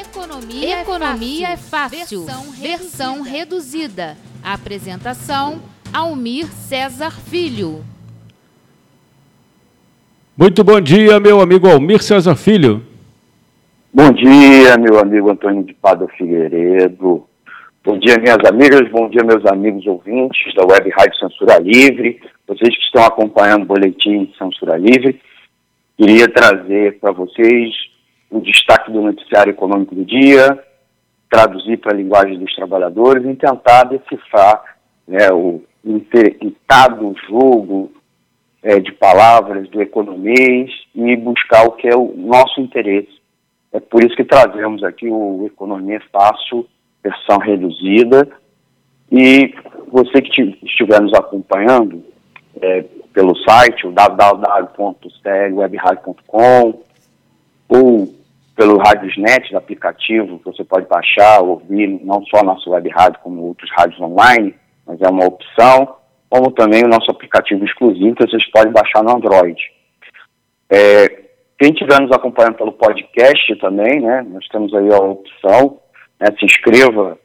Economia, 0.00 0.80
Economia 0.80 1.48
é 1.48 1.56
fácil. 1.58 1.98
É 1.98 2.00
fácil. 2.00 2.24
Versão, 2.24 2.52
Versão 2.52 3.22
reduzida. 3.22 4.16
Apresentação: 4.42 5.60
Almir 5.92 6.46
César 6.46 7.10
Filho. 7.10 7.84
Muito 10.34 10.64
bom 10.64 10.80
dia, 10.80 11.20
meu 11.20 11.38
amigo 11.40 11.68
Almir 11.68 12.02
César 12.02 12.34
Filho. 12.34 12.82
Bom 13.92 14.10
dia, 14.12 14.78
meu 14.78 14.98
amigo 14.98 15.30
Antônio 15.30 15.62
de 15.64 15.74
Pado 15.74 16.08
Figueiredo. 16.16 17.26
Bom 17.84 17.98
dia, 17.98 18.16
minhas 18.18 18.38
amigas, 18.46 18.90
bom 18.90 19.06
dia, 19.10 19.22
meus 19.22 19.44
amigos 19.44 19.86
ouvintes 19.86 20.54
da 20.54 20.64
Web 20.64 20.90
Rádio 20.90 21.18
Censura 21.18 21.58
Livre, 21.58 22.20
vocês 22.46 22.74
que 22.74 22.84
estão 22.84 23.04
acompanhando 23.04 23.64
o 23.64 23.66
Boletim 23.66 24.32
Censura 24.38 24.78
Livre. 24.78 25.20
Queria 25.98 26.26
trazer 26.28 26.98
para 27.00 27.12
vocês 27.12 27.89
o 28.30 28.40
destaque 28.40 28.92
do 28.92 29.02
noticiário 29.02 29.50
econômico 29.50 29.94
do 29.94 30.04
dia, 30.04 30.58
traduzir 31.28 31.78
para 31.78 31.92
a 31.92 31.96
linguagem 31.96 32.38
dos 32.38 32.54
trabalhadores 32.54 33.24
e 33.24 33.34
tentar 33.34 33.84
decifrar 33.84 34.76
né, 35.06 35.30
o 35.32 35.62
intado 35.84 37.14
jogo 37.28 37.92
é, 38.62 38.78
de 38.78 38.92
palavras 38.92 39.66
do 39.68 39.80
economês 39.80 40.70
e 40.94 41.16
buscar 41.16 41.66
o 41.66 41.72
que 41.72 41.88
é 41.88 41.96
o 41.96 42.14
nosso 42.16 42.60
interesse. 42.60 43.18
É 43.72 43.80
por 43.80 44.04
isso 44.04 44.14
que 44.16 44.24
trazemos 44.24 44.84
aqui 44.84 45.08
o 45.08 45.46
Economia 45.46 46.02
Fácil, 46.12 46.66
versão 47.02 47.38
reduzida. 47.38 48.28
E 49.10 49.54
você 49.88 50.20
que 50.20 50.58
estiver 50.62 51.00
nos 51.00 51.14
acompanhando 51.14 52.04
é, 52.60 52.84
pelo 53.12 53.36
site, 53.38 53.86
o 53.86 53.92
www.clwebradio.com 53.92 56.82
ou 57.68 58.19
pelo 58.60 58.76
Radiosnet, 58.76 59.56
aplicativo 59.56 60.38
que 60.38 60.44
você 60.44 60.62
pode 60.62 60.86
baixar, 60.86 61.40
ouvir 61.40 61.98
não 62.04 62.22
só 62.26 62.40
a 62.40 62.44
nossa 62.44 62.68
web 62.68 62.90
rádio, 62.90 63.18
como 63.22 63.40
outros 63.40 63.70
rádios 63.74 63.98
online, 63.98 64.54
mas 64.86 65.00
é 65.00 65.08
uma 65.08 65.24
opção, 65.24 65.96
como 66.28 66.50
também 66.50 66.84
o 66.84 66.88
nosso 66.88 67.10
aplicativo 67.10 67.64
exclusivo 67.64 68.14
que 68.14 68.28
vocês 68.28 68.50
podem 68.50 68.70
baixar 68.70 69.02
no 69.02 69.16
Android. 69.16 69.58
É, 70.68 71.08
quem 71.58 71.70
estiver 71.70 72.02
nos 72.02 72.12
acompanhando 72.12 72.58
pelo 72.58 72.72
podcast 72.72 73.56
também, 73.56 73.98
né, 73.98 74.26
nós 74.28 74.46
temos 74.48 74.74
aí 74.74 74.92
a 74.92 74.98
opção, 74.98 75.80
né, 76.20 76.26
se 76.38 76.44
inscreva 76.44 77.18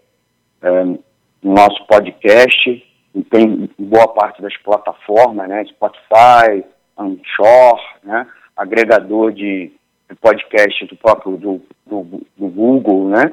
é, 0.61 0.83
no 0.85 0.99
nosso 1.43 1.85
podcast, 1.85 2.81
e 3.13 3.23
tem 3.25 3.69
boa 3.77 4.07
parte 4.07 4.41
das 4.41 4.55
plataformas, 4.59 5.49
né, 5.49 5.65
Spotify, 5.65 6.63
Anchor, 6.97 7.81
né, 8.05 8.25
agregador 8.55 9.33
de 9.33 9.73
podcast 10.21 10.85
do 10.85 10.95
próprio 10.95 11.37
do, 11.37 11.61
do, 11.85 12.21
do, 12.37 12.47
Google, 12.47 13.09
né? 13.09 13.31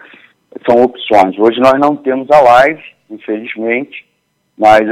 São 0.68 0.82
opções. 0.82 1.38
Hoje 1.38 1.60
nós 1.60 1.78
não 1.78 1.96
temos 1.96 2.30
a 2.30 2.40
live, 2.40 2.82
infelizmente, 3.10 4.06
mas 4.56 4.82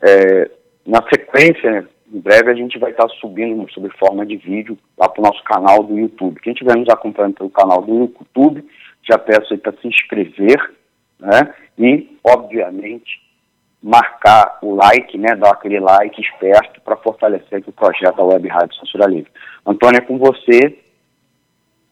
é, 0.00 0.50
na 0.86 1.02
sequência, 1.08 1.70
né, 1.70 1.86
em 2.12 2.20
breve 2.20 2.50
a 2.50 2.54
gente 2.54 2.78
vai 2.78 2.90
estar 2.90 3.08
subindo 3.20 3.70
sob 3.72 3.88
forma 3.98 4.26
de 4.26 4.36
vídeo 4.36 4.76
lá 4.98 5.08
para 5.08 5.20
o 5.20 5.24
nosso 5.24 5.42
canal 5.44 5.82
do 5.82 5.98
YouTube. 5.98 6.40
Quem 6.40 6.52
estiver 6.52 6.76
nos 6.76 6.88
acompanhando 6.88 7.34
pelo 7.34 7.50
canal 7.50 7.80
do 7.82 7.94
YouTube, 7.94 8.64
já 9.08 9.18
peço 9.18 9.52
aí 9.52 9.58
para 9.58 9.72
se 9.80 9.88
inscrever, 9.88 10.74
né? 11.18 11.54
E, 11.78 12.18
obviamente, 12.22 13.20
marcar 13.82 14.58
o 14.62 14.74
like, 14.74 15.16
né? 15.16 15.34
Dar 15.34 15.50
aquele 15.50 15.80
like 15.80 16.20
esperto 16.20 16.80
para 16.82 16.96
fortalecer 16.96 17.62
o 17.66 17.72
projeto 17.72 18.16
da 18.16 18.24
Web 18.24 18.46
Rádio 18.48 18.76
Censura 18.76 19.06
Livre. 19.06 19.30
Antônio, 19.66 19.98
é 19.98 20.00
com 20.02 20.18
você 20.18 20.78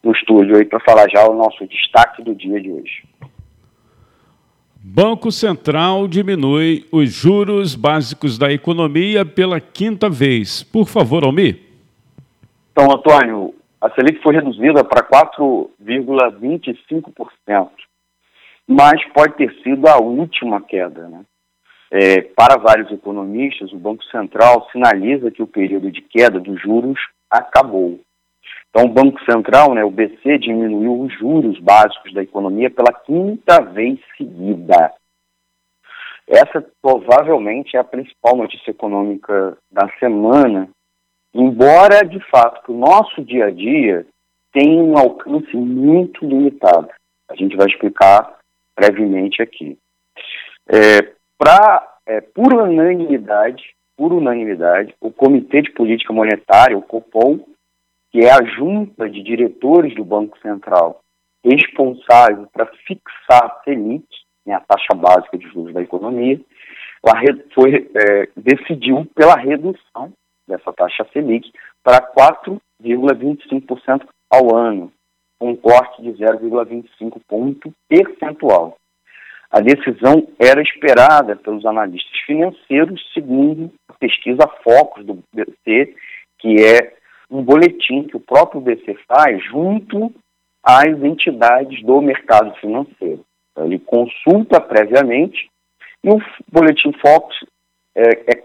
no 0.02 0.12
estúdio 0.12 0.56
aí 0.56 0.64
para 0.64 0.80
falar 0.80 1.10
já 1.10 1.28
o 1.28 1.34
nosso 1.34 1.66
destaque 1.66 2.22
do 2.22 2.34
dia 2.34 2.58
de 2.60 2.70
hoje. 2.70 3.02
Banco 4.82 5.30
Central 5.30 6.08
diminui 6.08 6.86
os 6.90 7.12
juros 7.12 7.74
básicos 7.74 8.38
da 8.38 8.50
economia 8.50 9.26
pela 9.26 9.60
quinta 9.60 10.08
vez. 10.08 10.62
Por 10.62 10.88
favor, 10.88 11.22
Almir. 11.22 11.60
Então, 12.72 12.90
Antônio, 12.90 13.54
a 13.78 13.90
Selic 13.90 14.22
foi 14.22 14.34
reduzida 14.34 14.82
para 14.82 15.02
4,25%, 15.02 17.68
mas 18.66 19.04
pode 19.12 19.34
ter 19.34 19.52
sido 19.62 19.86
a 19.86 19.98
última 19.98 20.62
queda. 20.62 21.08
Né? 21.08 21.26
É, 21.90 22.22
para 22.22 22.56
vários 22.56 22.90
economistas, 22.90 23.70
o 23.72 23.78
Banco 23.78 24.02
Central 24.04 24.66
sinaliza 24.72 25.30
que 25.30 25.42
o 25.42 25.46
período 25.46 25.90
de 25.90 26.00
queda 26.00 26.40
dos 26.40 26.58
juros 26.60 26.98
acabou. 27.30 28.00
Então, 28.70 28.86
o 28.86 28.92
Banco 28.92 29.22
Central, 29.24 29.74
né, 29.74 29.84
o 29.84 29.90
BC, 29.90 30.38
diminuiu 30.38 31.00
os 31.00 31.12
juros 31.18 31.58
básicos 31.58 32.12
da 32.14 32.22
economia 32.22 32.70
pela 32.70 32.92
quinta 32.92 33.60
vez 33.60 33.98
seguida. 34.16 34.94
Essa 36.26 36.64
provavelmente 36.80 37.76
é 37.76 37.80
a 37.80 37.84
principal 37.84 38.36
notícia 38.36 38.70
econômica 38.70 39.58
da 39.70 39.88
semana, 39.98 40.68
embora, 41.34 42.04
de 42.04 42.20
fato, 42.30 42.72
o 42.72 42.78
nosso 42.78 43.24
dia 43.24 43.46
a 43.46 43.50
dia 43.50 44.06
tenha 44.52 44.80
um 44.80 44.96
alcance 44.96 45.56
muito 45.56 46.24
limitado. 46.24 46.88
A 47.28 47.34
gente 47.34 47.56
vai 47.56 47.66
explicar 47.66 48.38
brevemente 48.78 49.42
aqui. 49.42 49.76
É, 50.68 51.12
pra, 51.36 51.96
é, 52.06 52.20
por 52.20 52.54
unanimidade, 52.54 53.74
por 53.96 54.12
unanimidade, 54.12 54.94
o 55.00 55.10
Comitê 55.10 55.62
de 55.62 55.72
Política 55.72 56.12
Monetária, 56.12 56.78
o 56.78 56.82
COPOM, 56.82 57.40
que 58.10 58.20
é 58.20 58.30
a 58.30 58.44
junta 58.44 59.08
de 59.08 59.22
diretores 59.22 59.94
do 59.94 60.04
Banco 60.04 60.38
Central 60.40 61.00
responsável 61.44 62.46
para 62.52 62.66
fixar 62.86 63.44
a 63.44 63.60
Selic, 63.64 64.06
né, 64.44 64.54
a 64.54 64.60
taxa 64.60 64.94
básica 64.94 65.38
de 65.38 65.48
juros 65.48 65.72
da 65.72 65.80
economia, 65.80 66.38
foi, 67.54 67.90
é, 67.94 68.28
decidiu 68.36 69.06
pela 69.14 69.34
redução 69.36 70.12
dessa 70.46 70.72
taxa 70.72 71.06
Selic 71.12 71.50
para 71.82 72.00
4,25% 72.12 74.06
ao 74.30 74.54
ano, 74.54 74.92
um 75.40 75.56
corte 75.56 76.02
de 76.02 76.10
0,25 76.12 77.20
ponto 77.26 77.72
percentual. 77.88 78.76
A 79.50 79.60
decisão 79.60 80.28
era 80.38 80.60
esperada 80.62 81.34
pelos 81.34 81.64
analistas 81.66 82.16
financeiros, 82.24 83.02
segundo 83.12 83.72
a 83.88 83.94
pesquisa 83.94 84.46
Focus 84.62 85.04
do 85.04 85.24
BC, 85.34 85.96
que 86.38 86.62
é 86.62 86.99
um 87.30 87.42
boletim 87.42 88.04
que 88.04 88.16
o 88.16 88.20
próprio 88.20 88.60
BC 88.60 88.98
faz 89.06 89.42
junto 89.44 90.12
às 90.62 90.88
entidades 91.02 91.82
do 91.84 92.00
mercado 92.02 92.54
financeiro. 92.56 93.24
Então, 93.52 93.66
ele 93.66 93.78
consulta 93.78 94.60
previamente 94.60 95.50
e 96.02 96.10
o 96.10 96.18
boletim 96.50 96.92
Fox 97.00 97.36
é, 97.94 98.02
é 98.02 98.42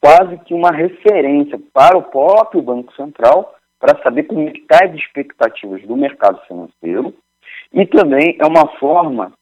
quase 0.00 0.38
que 0.38 0.54
uma 0.54 0.70
referência 0.70 1.60
para 1.72 1.96
o 1.96 2.02
próprio 2.02 2.62
Banco 2.62 2.92
Central 2.94 3.54
para 3.78 4.00
saber 4.02 4.24
como 4.24 4.48
é 4.48 4.52
estão 4.52 4.78
as 4.82 4.94
expectativas 4.94 5.82
do 5.82 5.96
mercado 5.96 6.40
financeiro 6.46 7.14
e 7.72 7.86
também 7.86 8.36
é 8.38 8.46
uma 8.46 8.68
forma 8.78 9.32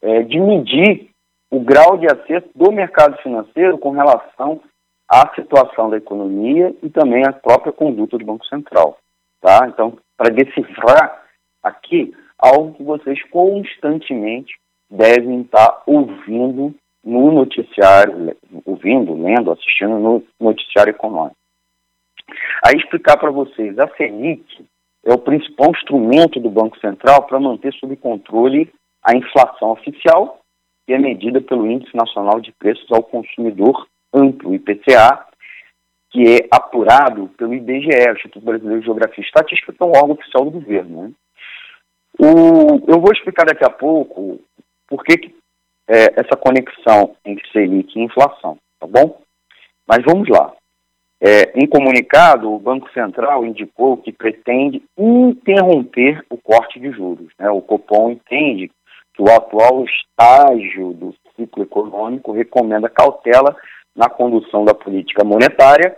é, 0.00 0.22
de 0.22 0.38
medir 0.38 1.08
o 1.50 1.60
grau 1.60 1.96
de 1.96 2.06
acesso 2.06 2.48
do 2.54 2.70
mercado 2.70 3.16
financeiro 3.22 3.78
com 3.78 3.90
relação 3.90 4.60
a 5.08 5.32
situação 5.34 5.88
da 5.88 5.96
economia 5.96 6.74
e 6.82 6.90
também 6.90 7.24
a 7.26 7.32
própria 7.32 7.72
conduta 7.72 8.18
do 8.18 8.24
Banco 8.24 8.46
Central. 8.46 8.98
Tá? 9.40 9.66
Então, 9.68 9.96
para 10.16 10.30
decifrar 10.30 11.24
aqui 11.62 12.14
algo 12.38 12.74
que 12.74 12.82
vocês 12.82 13.22
constantemente 13.30 14.54
devem 14.90 15.42
estar 15.42 15.82
ouvindo 15.86 16.74
no 17.04 17.32
noticiário, 17.32 18.36
ouvindo, 18.64 19.14
lendo, 19.14 19.50
assistindo 19.50 19.98
no 19.98 20.22
noticiário 20.38 20.90
econômico. 20.90 21.36
Aí 22.64 22.76
explicar 22.76 23.16
para 23.16 23.30
vocês, 23.30 23.78
a 23.78 23.88
Selic 23.96 24.66
é 25.04 25.12
o 25.12 25.18
principal 25.18 25.70
instrumento 25.70 26.38
do 26.38 26.50
Banco 26.50 26.78
Central 26.80 27.22
para 27.22 27.40
manter 27.40 27.72
sob 27.74 27.96
controle 27.96 28.70
a 29.02 29.16
inflação 29.16 29.70
oficial, 29.70 30.40
que 30.86 30.92
é 30.92 30.98
medida 30.98 31.40
pelo 31.40 31.66
Índice 31.70 31.96
Nacional 31.96 32.40
de 32.40 32.52
Preços 32.52 32.90
ao 32.90 33.02
Consumidor 33.02 33.86
amplo, 34.12 34.54
IPCA, 34.54 35.26
que 36.10 36.36
é 36.36 36.48
apurado 36.50 37.28
pelo 37.36 37.54
IBGE, 37.54 38.10
Instituto 38.12 38.44
Brasileiro 38.44 38.80
de 38.80 38.86
Geografia 38.86 39.22
e 39.22 39.26
Estatística, 39.26 39.72
que 39.72 39.82
é 39.82 39.86
um 39.86 39.90
órgão 39.90 40.12
oficial 40.12 40.44
do 40.44 40.52
governo. 40.52 41.02
Né? 41.02 41.12
O, 42.18 42.90
eu 42.90 43.00
vou 43.00 43.12
explicar 43.12 43.44
daqui 43.44 43.64
a 43.64 43.70
pouco 43.70 44.40
por 44.88 45.04
que, 45.04 45.18
que 45.18 45.34
é, 45.86 46.20
essa 46.20 46.36
conexão 46.36 47.14
entre 47.24 47.46
Selic 47.52 47.98
e 47.98 48.02
inflação, 48.02 48.58
tá 48.80 48.86
bom? 48.86 49.20
Mas 49.86 50.02
vamos 50.04 50.28
lá. 50.28 50.52
É, 51.20 51.52
em 51.60 51.66
comunicado, 51.66 52.52
o 52.52 52.58
Banco 52.58 52.90
Central 52.92 53.44
indicou 53.44 53.96
que 53.96 54.12
pretende 54.12 54.82
interromper 54.96 56.24
o 56.30 56.36
corte 56.36 56.78
de 56.78 56.90
juros. 56.92 57.32
Né? 57.38 57.50
O 57.50 57.60
Copom 57.60 58.10
entende 58.10 58.70
que 59.14 59.22
o 59.22 59.30
atual 59.30 59.84
estágio 59.84 60.92
do 60.92 61.14
ciclo 61.34 61.64
econômico 61.64 62.32
recomenda 62.32 62.88
cautela 62.88 63.56
na 63.96 64.08
condução 64.08 64.64
da 64.64 64.74
política 64.74 65.24
monetária, 65.24 65.96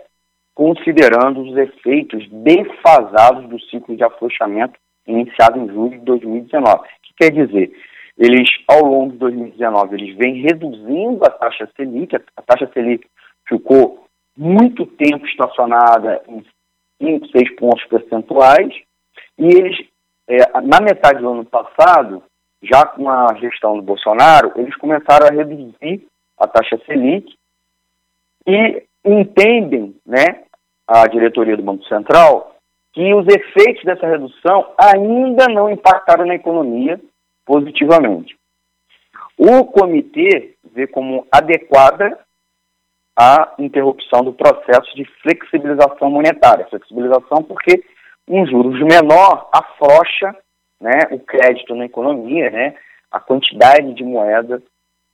considerando 0.53 1.41
os 1.41 1.57
efeitos 1.57 2.27
defasados 2.29 3.47
do 3.49 3.59
ciclo 3.61 3.95
de 3.95 4.03
afrouxamento 4.03 4.79
iniciado 5.07 5.59
em 5.59 5.67
julho 5.67 5.99
de 5.99 6.05
2019. 6.05 6.79
O 6.79 6.83
que 7.03 7.13
quer 7.17 7.31
dizer? 7.31 7.71
Eles, 8.17 8.49
ao 8.67 8.83
longo 8.83 9.13
de 9.13 9.17
2019, 9.19 9.95
eles 9.95 10.15
vêm 10.17 10.41
reduzindo 10.41 11.23
a 11.25 11.29
taxa 11.29 11.69
Selic, 11.75 12.15
a 12.15 12.41
taxa 12.41 12.69
Selic 12.73 13.07
ficou 13.47 14.05
muito 14.37 14.85
tempo 14.85 15.25
estacionada 15.25 16.21
em 16.27 16.45
5, 17.01 17.27
6 17.27 17.55
pontos 17.55 17.83
percentuais, 17.85 18.73
e 19.37 19.45
eles, 19.45 19.77
é, 20.27 20.61
na 20.61 20.79
metade 20.81 21.19
do 21.19 21.29
ano 21.29 21.45
passado, 21.45 22.23
já 22.61 22.85
com 22.85 23.09
a 23.09 23.33
gestão 23.39 23.75
do 23.75 23.81
Bolsonaro, 23.81 24.51
eles 24.55 24.75
começaram 24.75 25.27
a 25.27 25.31
reduzir 25.31 26.05
a 26.37 26.47
taxa 26.47 26.79
Selic 26.85 27.35
e 28.47 28.83
entendem, 29.05 29.95
né, 30.05 30.43
a 30.87 31.07
diretoria 31.07 31.55
do 31.57 31.63
Banco 31.63 31.85
Central, 31.85 32.55
que 32.93 33.13
os 33.13 33.25
efeitos 33.27 33.83
dessa 33.83 34.05
redução 34.05 34.73
ainda 34.77 35.47
não 35.47 35.69
impactaram 35.69 36.25
na 36.25 36.35
economia 36.35 36.99
positivamente. 37.45 38.37
O 39.37 39.65
comitê 39.65 40.55
vê 40.73 40.87
como 40.87 41.25
adequada 41.31 42.19
a 43.17 43.53
interrupção 43.59 44.23
do 44.23 44.33
processo 44.33 44.93
de 44.95 45.05
flexibilização 45.21 46.09
monetária. 46.09 46.67
Flexibilização 46.67 47.43
porque 47.43 47.83
um 48.27 48.45
juros 48.45 48.79
menor 48.81 49.49
afrouxa 49.51 50.35
né, 50.79 50.99
o 51.11 51.19
crédito 51.19 51.75
na 51.75 51.85
economia, 51.85 52.49
né, 52.49 52.75
a 53.11 53.19
quantidade 53.19 53.93
de 53.93 54.03
moeda 54.03 54.61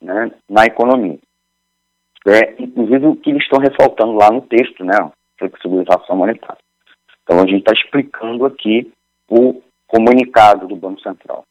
né, 0.00 0.30
na 0.48 0.64
economia. 0.64 1.18
É, 2.26 2.54
inclusive 2.58 3.06
o 3.06 3.16
que 3.16 3.30
eles 3.30 3.42
estão 3.42 3.60
ressaltando 3.60 4.12
lá 4.12 4.30
no 4.30 4.42
texto, 4.42 4.84
né, 4.84 4.94
flexibilização 5.38 6.16
monetária. 6.16 6.58
Então 7.22 7.38
a 7.38 7.46
gente 7.46 7.58
está 7.58 7.72
explicando 7.72 8.44
aqui 8.46 8.90
o 9.30 9.62
comunicado 9.86 10.66
do 10.66 10.76
Banco 10.76 11.00
Central. 11.00 11.44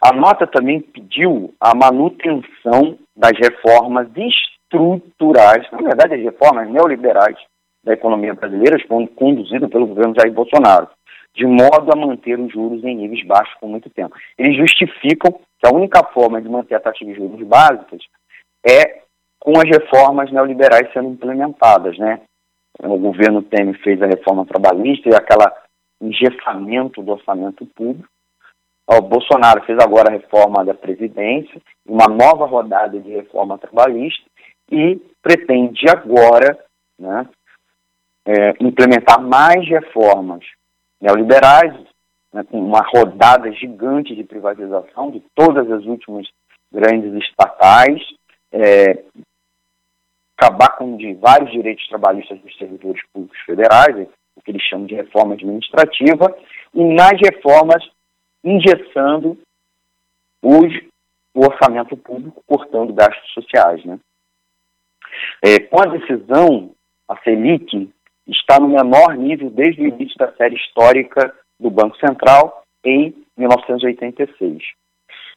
A 0.00 0.12
nota 0.12 0.46
também 0.46 0.80
pediu 0.80 1.54
a 1.60 1.74
manutenção 1.74 2.98
das 3.16 3.32
reformas 3.38 4.08
estruturais, 4.16 5.66
na 5.70 5.78
verdade 5.78 6.14
as 6.14 6.22
reformas 6.22 6.68
neoliberais 6.68 7.36
da 7.82 7.92
economia 7.92 8.34
brasileira, 8.34 8.76
conduzidas 9.16 9.70
pelo 9.70 9.86
governo 9.86 10.14
Jair 10.18 10.32
Bolsonaro, 10.32 10.88
de 11.34 11.46
modo 11.46 11.90
a 11.92 11.96
manter 11.96 12.38
os 12.38 12.52
juros 12.52 12.82
em 12.84 12.96
níveis 12.96 13.24
baixos 13.26 13.54
por 13.60 13.68
muito 13.68 13.90
tempo. 13.90 14.14
Eles 14.38 14.56
justificam 14.56 15.32
que 15.32 15.66
a 15.66 15.74
única 15.74 16.02
forma 16.12 16.40
de 16.40 16.48
manter 16.48 16.74
a 16.76 16.80
taxa 16.80 17.04
de 17.04 17.14
juros 17.14 17.40
básicas 17.46 18.00
é 18.66 19.03
com 19.44 19.52
as 19.58 19.68
reformas 19.68 20.32
neoliberais 20.32 20.90
sendo 20.94 21.10
implementadas, 21.10 21.98
né? 21.98 22.22
O 22.82 22.98
governo 22.98 23.42
Temer 23.42 23.78
fez 23.82 24.00
a 24.02 24.06
reforma 24.06 24.46
trabalhista 24.46 25.10
e 25.10 25.14
aquela 25.14 25.52
engessamento 26.00 27.02
do 27.02 27.12
orçamento 27.12 27.66
público. 27.66 28.08
O 28.86 29.00
Bolsonaro 29.02 29.62
fez 29.64 29.78
agora 29.78 30.08
a 30.08 30.12
reforma 30.12 30.64
da 30.64 30.74
Previdência, 30.74 31.60
uma 31.86 32.08
nova 32.08 32.46
rodada 32.46 32.98
de 32.98 33.10
reforma 33.10 33.58
trabalhista 33.58 34.24
e 34.70 34.96
pretende 35.22 35.88
agora 35.90 36.58
né, 36.98 37.28
é, 38.26 38.54
implementar 38.60 39.20
mais 39.20 39.66
reformas 39.68 40.42
neoliberais, 41.00 41.74
né, 42.32 42.44
com 42.44 42.60
uma 42.60 42.80
rodada 42.80 43.52
gigante 43.52 44.14
de 44.16 44.24
privatização 44.24 45.10
de 45.10 45.22
todas 45.34 45.70
as 45.70 45.84
últimas 45.84 46.26
grandes 46.72 47.12
estatais, 47.22 48.02
é, 48.52 49.04
acabar 50.36 50.76
com 50.76 50.96
de 50.96 51.14
vários 51.14 51.50
direitos 51.50 51.86
trabalhistas 51.88 52.38
dos 52.40 52.56
servidores 52.56 53.02
públicos 53.12 53.38
federais, 53.46 54.08
o 54.36 54.42
que 54.42 54.50
eles 54.50 54.62
chamam 54.62 54.86
de 54.86 54.94
reforma 54.94 55.34
administrativa, 55.34 56.36
e 56.74 56.84
nas 56.84 57.12
reformas 57.20 57.82
engessando 58.42 59.38
os, 60.42 60.74
o 61.34 61.46
orçamento 61.46 61.96
público, 61.96 62.42
cortando 62.46 62.92
gastos 62.92 63.32
sociais. 63.32 63.84
Né? 63.84 63.98
É, 65.42 65.60
com 65.60 65.80
a 65.80 65.86
decisão, 65.86 66.70
a 67.08 67.16
Selic 67.22 67.90
está 68.26 68.58
no 68.58 68.68
menor 68.68 69.16
nível 69.16 69.50
desde 69.50 69.82
o 69.82 69.88
início 69.88 70.16
da 70.18 70.32
série 70.34 70.56
histórica 70.56 71.34
do 71.58 71.70
Banco 71.70 71.96
Central 71.98 72.64
em 72.84 73.14
1986. 73.36 74.62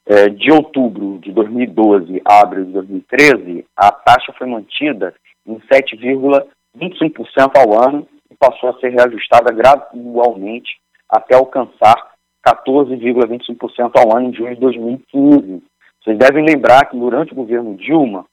É, 0.09 0.30
de 0.30 0.50
outubro 0.51 1.19
de 1.19 1.33
2012 1.33 2.21
a 2.24 2.39
abril 2.42 2.63
de 2.63 2.71
2013, 2.71 3.65
a 3.75 3.92
taxa 3.92 4.33
foi 4.38 4.48
mantida 4.48 5.13
em 5.45 5.59
7,25% 5.59 7.57
ao 7.57 7.77
ano 7.77 8.07
e 8.31 8.36
passou 8.36 8.69
a 8.69 8.80
ser 8.80 8.89
reajustada 8.89 9.51
gradualmente 9.51 10.77
até 11.09 11.36
alcançar 11.36 12.13
14,25% 12.48 13.92
ao 13.98 14.15
ano 14.15 14.30
em 14.30 14.33
junho 14.33 14.56
de 14.56 14.62
2015. 14.62 15.63
Vocês 16.01 16.18
devem 16.18 16.45
lembrar 16.45 16.86
que 16.86 16.98
durante 16.98 17.33
o 17.33 17.36
governo 17.36 17.75
Dilma, 17.75 18.25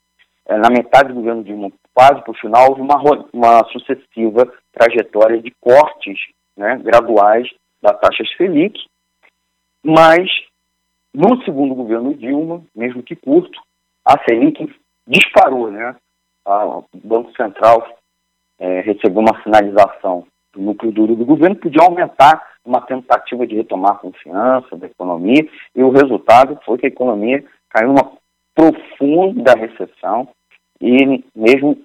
é, 0.47 0.57
na 0.57 0.69
metade 0.69 1.09
do 1.09 1.15
governo 1.15 1.43
Dilma, 1.43 1.71
quase 1.93 2.21
para 2.21 2.31
o 2.31 2.37
final, 2.37 2.69
houve 2.69 2.81
uma, 2.81 3.01
uma 3.33 3.65
sucessiva 3.65 4.49
trajetória 4.71 5.41
de 5.41 5.51
cortes 5.59 6.17
né, 6.55 6.77
graduais 6.77 7.49
da 7.81 7.93
taxa 7.93 8.23
Selic, 8.37 8.79
mas 9.83 10.29
no 11.15 11.41
segundo 11.43 11.73
governo 11.73 12.13
Dilma, 12.13 12.61
mesmo 12.75 13.01
que 13.01 13.15
curto, 13.15 13.59
a 14.05 14.21
Selic 14.23 14.69
disparou, 15.07 15.71
né? 15.71 15.95
o 16.45 16.83
Banco 17.03 17.31
Central 17.35 17.97
é, 18.59 18.81
recebeu 18.81 19.21
uma 19.21 19.41
sinalização 19.41 20.27
do 20.53 20.61
núcleo 20.61 20.91
duro 20.91 21.15
do 21.15 21.25
governo, 21.25 21.55
podia 21.55 21.83
aumentar 21.83 22.55
uma 22.63 22.81
tentativa 22.81 23.47
de 23.47 23.55
retomar 23.55 23.93
a 23.93 23.99
confiança 23.99 24.75
da 24.75 24.87
economia, 24.87 25.47
e 25.75 25.83
o 25.83 25.89
resultado 25.89 26.59
foi 26.65 26.77
que 26.77 26.85
a 26.85 26.89
economia 26.89 27.43
caiu 27.69 27.89
numa 27.89 28.11
profunda 28.53 29.53
recessão, 29.53 30.27
e 30.81 31.23
mesmo 31.35 31.77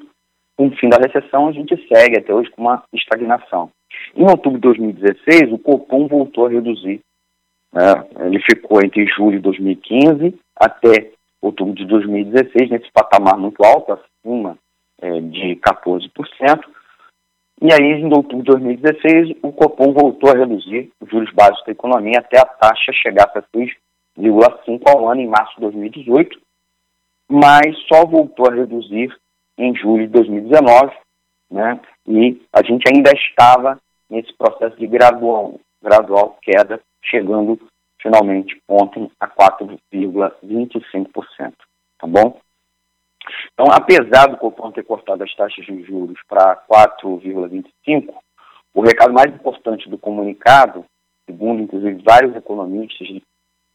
com 0.56 0.66
o 0.66 0.76
fim 0.76 0.88
da 0.88 0.98
recessão, 0.98 1.48
a 1.48 1.52
gente 1.52 1.74
segue 1.88 2.18
até 2.18 2.34
hoje 2.34 2.50
com 2.50 2.62
uma 2.62 2.82
estagnação. 2.92 3.70
Em 4.14 4.22
outubro 4.24 4.58
de 4.58 4.62
2016, 4.62 5.52
o 5.52 5.58
Copom 5.58 6.06
voltou 6.06 6.46
a 6.46 6.50
reduzir 6.50 7.00
né? 7.72 8.06
Ele 8.26 8.40
ficou 8.43 8.82
entre 8.82 9.06
julho 9.06 9.37
de 9.37 9.43
2015 9.43 10.38
até 10.56 11.12
outubro 11.40 11.75
de 11.75 11.87
2016 11.87 12.70
nesse 12.70 12.90
patamar 12.93 13.38
muito 13.38 13.64
alto, 13.64 13.93
acima 13.93 14.58
é, 15.00 15.20
de 15.20 15.56
14%. 15.56 16.11
E 17.62 17.72
aí, 17.72 18.00
em 18.00 18.12
outubro 18.12 18.38
de 18.38 18.52
2016, 18.52 19.37
o 19.43 19.52
Copom 19.52 19.93
voltou 19.93 20.31
a 20.31 20.38
reduzir 20.38 20.90
os 21.00 21.09
juros 21.11 21.30
básicos 21.33 21.64
da 21.66 21.73
economia 21.73 22.18
até 22.18 22.38
a 22.38 22.44
taxa 22.44 22.92
chegar 22.92 23.30
a 23.35 23.42
6,5% 23.42 24.83
ao 24.88 25.09
ano 25.09 25.21
em 25.21 25.28
março 25.28 25.54
de 25.56 25.62
2018, 25.62 26.40
mas 27.30 27.76
só 27.87 28.06
voltou 28.06 28.50
a 28.50 28.54
reduzir 28.54 29.14
em 29.59 29.75
julho 29.76 30.06
de 30.06 30.12
2019, 30.12 30.92
né? 31.50 31.80
E 32.09 32.40
a 32.52 32.62
gente 32.62 32.85
ainda 32.90 33.11
estava 33.12 33.78
nesse 34.09 34.33
processo 34.35 34.76
de 34.76 34.87
gradual, 34.87 35.61
gradual 35.83 36.38
queda 36.42 36.80
chegando 37.02 37.59
finalmente 38.00 38.61
ontem 38.69 39.11
a 39.21 39.28
4,25%, 39.28 41.52
tá 41.99 42.07
bom? 42.07 42.40
Então, 43.52 43.66
apesar 43.73 44.26
do 44.26 44.38
Copom 44.38 44.73
ter 44.73 44.85
cortado 44.85 45.23
as 45.23 45.35
taxas 45.35 45.66
de 45.66 45.83
juros 45.85 46.19
para 46.28 46.57
4,25%, 46.71 48.14
o 48.73 48.80
recado 48.80 49.12
mais 49.12 49.35
importante 49.35 49.88
do 49.88 49.99
comunicado, 49.99 50.85
segundo 51.26 51.62
inclusive 51.62 52.02
vários 52.02 52.35
economistas 52.35 53.09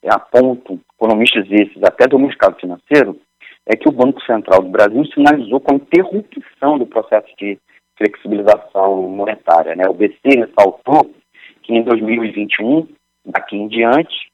apontam, 0.07 0.79
economistas 0.97 1.45
esses 1.49 1.83
até 1.83 2.07
do 2.07 2.19
mercado 2.19 2.59
financeiro, 2.59 3.19
é 3.65 3.75
que 3.75 3.89
o 3.89 3.91
Banco 3.91 4.21
Central 4.21 4.61
do 4.61 4.69
Brasil 4.69 5.03
sinalizou 5.07 5.59
com 5.59 5.73
a 5.73 5.77
interrupção 5.77 6.77
do 6.77 6.85
processo 6.85 7.27
de 7.37 7.57
flexibilização 7.97 9.09
monetária. 9.09 9.75
Né? 9.75 9.87
O 9.87 9.93
BC 9.93 10.19
ressaltou 10.23 11.11
que 11.63 11.73
em 11.73 11.83
2021 11.83 12.87
daqui 13.25 13.55
em 13.55 13.67
diante, 13.67 14.31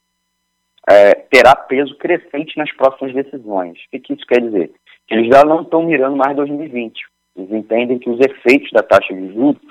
é, 0.90 1.14
terá 1.14 1.56
peso 1.56 1.96
crescente 1.98 2.58
nas 2.58 2.72
próximas 2.74 3.14
decisões. 3.14 3.78
O 3.78 4.00
que, 4.00 4.14
isso 4.14 4.26
quer 4.26 4.42
dizer? 4.42 4.72
Eles 5.10 5.28
já 5.28 5.44
não 5.44 5.62
estão 5.62 5.84
mirando 5.84 6.18
mais 6.18 6.36
2020. 6.36 7.00
Eles 7.36 7.52
entendem 7.52 8.00
que 8.00 8.10
os 8.10 8.20
efeitos 8.20 8.72
da 8.72 8.84
taxa 8.84 9.14
de 9.14 9.34
juros 9.34 9.62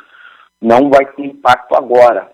não 0.61 0.91
vai 0.91 1.07
ter 1.13 1.25
impacto 1.25 1.75
agora, 1.75 2.31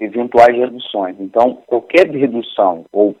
eventuais 0.00 0.56
reduções. 0.56 1.16
Então, 1.20 1.62
qualquer 1.66 2.10
redução 2.10 2.84
ou 2.92 3.16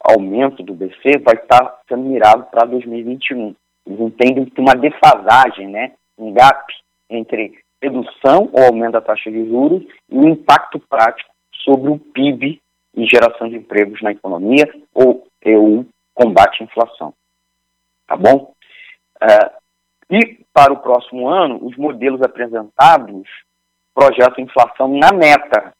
aumento 0.00 0.62
do 0.62 0.74
BC 0.74 1.18
vai 1.22 1.34
estar 1.34 1.80
sendo 1.88 2.02
mirado 2.02 2.44
para 2.50 2.66
2021. 2.66 3.54
Eles 3.86 4.00
entendem 4.00 4.44
que 4.44 4.50
tem 4.52 4.64
uma 4.64 4.74
defasagem, 4.74 5.68
né, 5.68 5.92
um 6.18 6.32
gap 6.32 6.72
entre 7.08 7.58
redução 7.82 8.50
ou 8.52 8.64
aumento 8.64 8.92
da 8.92 9.00
taxa 9.00 9.30
de 9.30 9.46
juros 9.46 9.82
e 10.10 10.16
o 10.16 10.28
impacto 10.28 10.78
prático 10.78 11.33
sobre 11.64 11.90
o 11.90 11.98
PIB 11.98 12.60
e 12.94 13.06
geração 13.06 13.48
de 13.48 13.56
empregos 13.56 14.00
na 14.02 14.12
economia 14.12 14.72
ou 14.92 15.26
o 15.44 15.84
combate 16.14 16.62
à 16.62 16.64
inflação. 16.64 17.12
Tá 18.06 18.16
bom? 18.16 18.54
Uh, 19.22 19.64
e 20.10 20.44
para 20.52 20.72
o 20.72 20.78
próximo 20.80 21.28
ano, 21.28 21.58
os 21.64 21.76
modelos 21.76 22.22
apresentados 22.22 23.28
projetam 23.94 24.44
inflação 24.44 24.88
na 24.88 25.12
meta, 25.12 25.72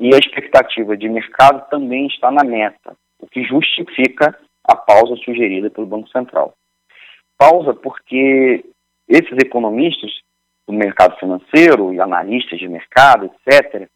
e 0.00 0.14
a 0.14 0.18
expectativa 0.18 0.96
de 0.96 1.08
mercado 1.08 1.68
também 1.68 2.06
está 2.06 2.30
na 2.30 2.42
meta, 2.42 2.96
o 3.18 3.26
que 3.26 3.44
justifica 3.44 4.36
a 4.64 4.74
pausa 4.74 5.14
sugerida 5.16 5.68
pelo 5.68 5.86
Banco 5.86 6.08
Central. 6.08 6.54
Pausa 7.36 7.74
porque 7.74 8.64
esses 9.06 9.36
economistas 9.44 10.10
do 10.66 10.72
mercado 10.72 11.18
financeiro 11.18 11.92
e 11.92 12.00
analistas 12.00 12.58
de 12.58 12.66
mercado, 12.66 13.26
etc., 13.26 13.88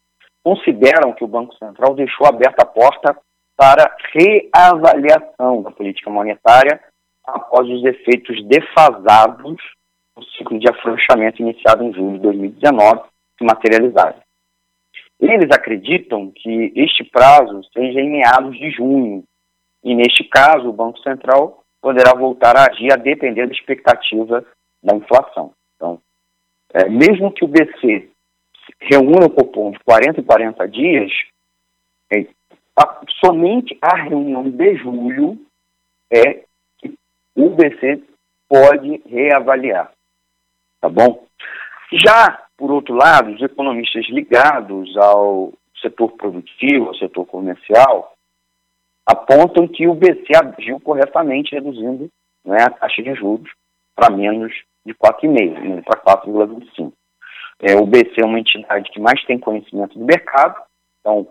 consideram 0.45 1.11
que 1.11 1.23
o 1.23 1.27
Banco 1.27 1.55
Central 1.55 1.95
deixou 1.95 2.27
aberta 2.27 2.61
a 2.61 2.67
porta 2.67 3.17
para 3.57 3.97
reavaliação 4.13 5.63
da 5.63 5.71
política 5.71 6.07
monetária 6.11 6.79
após 7.25 7.67
os 7.67 7.83
efeitos 7.83 8.45
defasados 8.45 9.57
do 10.15 10.23
ciclo 10.37 10.59
de 10.59 10.69
afrouxamento 10.69 11.41
iniciado 11.41 11.83
em 11.83 11.91
julho 11.91 12.17
de 12.17 12.19
2019 12.19 13.01
se 13.39 13.43
materializarem. 13.43 14.21
Eles 15.19 15.49
acreditam 15.51 16.31
que 16.31 16.71
este 16.75 17.03
prazo 17.03 17.63
seja 17.73 17.99
em 17.99 18.11
meados 18.11 18.55
de 18.55 18.69
junho, 18.69 19.23
e 19.83 19.95
neste 19.95 20.25
caso 20.25 20.69
o 20.69 20.73
Banco 20.73 20.99
Central 20.99 21.63
poderá 21.81 22.13
voltar 22.13 22.55
a 22.55 22.67
agir 22.69 22.93
a 22.93 22.97
depender 22.97 23.47
da 23.47 23.53
expectativa 23.53 24.45
da 24.83 24.95
inflação. 24.95 25.53
Então, 25.75 25.99
é, 26.71 26.87
mesmo 26.87 27.31
que 27.31 27.43
o 27.43 27.47
BC 27.47 28.11
reúna 28.79 29.25
o 29.25 29.29
Copom 29.29 29.71
de 29.71 29.79
40 29.79 30.19
e 30.19 30.23
40 30.23 30.67
dias, 30.67 31.11
é, 32.13 32.27
a, 32.77 33.01
somente 33.23 33.77
a 33.81 33.95
reunião 33.95 34.49
de 34.49 34.75
julho 34.75 35.39
é 36.11 36.43
que 36.77 36.93
o 37.35 37.49
BC 37.49 38.03
pode 38.47 39.01
reavaliar. 39.07 39.91
Tá 40.79 40.89
bom? 40.89 41.25
Já, 41.91 42.45
por 42.57 42.71
outro 42.71 42.93
lado, 42.93 43.31
os 43.31 43.41
economistas 43.41 44.05
ligados 44.09 44.95
ao 44.97 45.53
setor 45.81 46.11
produtivo, 46.13 46.87
ao 46.87 46.95
setor 46.95 47.25
comercial, 47.25 48.13
apontam 49.05 49.67
que 49.67 49.87
o 49.87 49.93
BC 49.93 50.25
agiu 50.35 50.79
corretamente 50.79 51.53
reduzindo 51.53 52.09
né, 52.43 52.57
a 52.61 52.69
taxa 52.69 53.01
de 53.01 53.13
juros 53.13 53.49
para 53.95 54.15
menos 54.15 54.53
de 54.85 54.93
4,5, 54.93 55.59
né, 55.59 55.81
para 55.81 56.01
4,25. 56.01 56.91
É, 57.61 57.75
o 57.75 57.85
BC 57.85 58.13
é 58.21 58.25
uma 58.25 58.39
entidade 58.39 58.91
que 58.91 58.99
mais 58.99 59.23
tem 59.25 59.39
conhecimento 59.39 59.97
do 59.97 60.05
mercado, 60.05 60.61
então, 60.99 61.27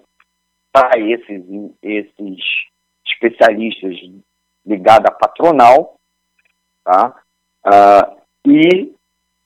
para 0.73 0.99
esses, 0.99 1.45
esses 1.83 2.38
especialistas 3.07 3.97
ligados 4.66 5.07
à 5.09 5.12
patronal, 5.12 5.97
tá? 6.83 7.14
Ah, 7.64 8.16
e 8.47 8.93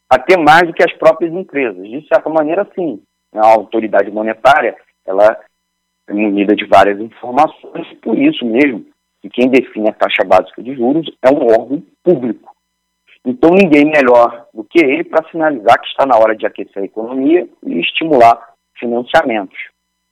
até 0.08 0.36
mais 0.36 0.66
do 0.66 0.72
que 0.72 0.82
as 0.82 0.92
próprias 0.94 1.32
empresas. 1.32 1.82
De 1.86 2.06
certa 2.08 2.30
maneira, 2.30 2.66
sim. 2.74 3.02
A 3.34 3.46
autoridade 3.46 4.10
monetária, 4.10 4.76
ela 5.04 5.38
é 6.08 6.12
munida 6.12 6.56
de 6.56 6.64
várias 6.64 6.98
informações, 6.98 7.86
por 8.00 8.18
isso 8.18 8.44
mesmo 8.44 8.86
que 9.20 9.28
quem 9.28 9.50
define 9.50 9.90
a 9.90 9.92
taxa 9.92 10.24
básica 10.24 10.62
de 10.62 10.74
juros 10.74 11.10
é 11.22 11.30
um 11.30 11.46
órgão 11.46 11.82
público. 12.02 12.56
Então, 13.24 13.50
ninguém 13.50 13.84
melhor 13.84 14.46
do 14.54 14.64
que 14.64 14.78
ele 14.78 15.04
para 15.04 15.28
sinalizar 15.30 15.80
que 15.80 15.88
está 15.88 16.06
na 16.06 16.16
hora 16.16 16.36
de 16.36 16.46
aquecer 16.46 16.82
a 16.82 16.86
economia 16.86 17.48
e 17.64 17.80
estimular 17.80 18.54
financiamentos. 18.78 19.58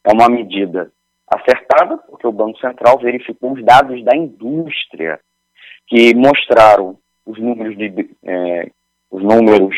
É 0.05 0.13
uma 0.13 0.29
medida 0.29 0.91
acertada, 1.29 1.99
porque 1.99 2.27
o 2.27 2.33
Banco 2.33 2.59
Central 2.59 2.99
verificou 2.99 3.53
os 3.53 3.65
dados 3.65 4.03
da 4.05 4.17
indústria, 4.17 5.19
que 5.89 6.15
mostraram 6.15 6.99
os 7.25 7.39
números, 7.39 7.77
de, 7.77 8.11
é, 8.25 8.71
os 9.11 9.23
números 9.23 9.75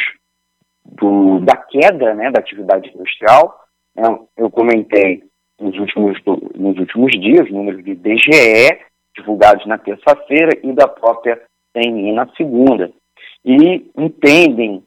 do, 0.84 1.40
da 1.40 1.56
queda 1.56 2.14
né, 2.14 2.30
da 2.30 2.40
atividade 2.40 2.90
industrial. 2.90 3.58
É, 3.96 4.02
eu 4.36 4.50
comentei 4.50 5.22
nos 5.58 5.76
últimos, 5.78 6.18
nos 6.54 6.78
últimos 6.78 7.12
dias, 7.12 7.50
números 7.50 7.84
de 7.84 7.94
DGE, 7.94 8.78
divulgados 9.16 9.66
na 9.66 9.78
terça-feira, 9.78 10.58
e 10.62 10.72
da 10.72 10.86
própria 10.86 11.40
CNI 11.72 12.12
na 12.12 12.28
segunda 12.36 12.92
e 13.44 13.90
entendem 13.96 14.82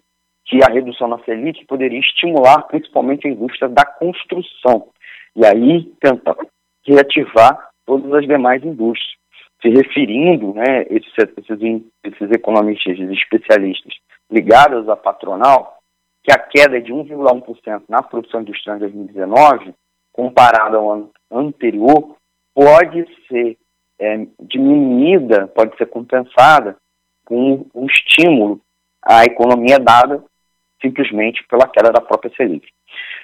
que 0.46 0.64
a 0.64 0.72
redução 0.72 1.08
na 1.08 1.24
Selic 1.24 1.66
poderia 1.66 2.00
estimular 2.00 2.64
principalmente 2.64 3.28
a 3.28 3.32
indústria 3.32 3.70
da 3.70 3.86
construção 3.86 4.90
e 5.36 5.46
aí 5.46 5.84
tentar 6.02 6.36
reativar 6.86 7.70
todas 7.86 8.12
as 8.14 8.28
demais 8.28 8.64
indústrias. 8.64 9.20
Se 9.62 9.70
referindo, 9.70 10.54
né, 10.54 10.86
esses, 10.90 11.14
esses, 11.18 11.84
esses 12.04 12.32
economistas 12.32 12.98
e 12.98 13.14
especialistas 13.14 13.94
ligados 14.30 14.90
à 14.90 14.96
patronal, 14.96 15.80
que 16.24 16.32
a 16.32 16.38
queda 16.38 16.82
de 16.82 16.92
1,1% 16.92 17.84
na 17.88 18.02
produção 18.02 18.42
industrial 18.42 18.78
em 18.78 18.80
2019, 18.80 19.74
comparada 20.12 20.78
ao 20.78 20.92
ano 20.92 21.12
anterior, 21.32 22.16
pode 22.54 23.06
ser 23.28 23.58
é, 24.00 24.26
diminuída, 24.40 25.48
pode 25.48 25.78
ser 25.78 25.86
compensada 25.88 26.76
com 27.32 27.66
um 27.74 27.86
estímulo 27.86 28.60
à 29.02 29.24
economia 29.24 29.80
dada 29.80 30.22
simplesmente 30.82 31.42
pela 31.48 31.66
queda 31.66 31.90
da 31.90 32.02
própria 32.02 32.30
Selic. 32.36 32.68